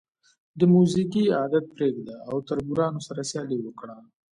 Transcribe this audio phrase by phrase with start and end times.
[0.59, 3.95] د موزیګي عادت پرېږده او تربورانو سره سیالي وکړه.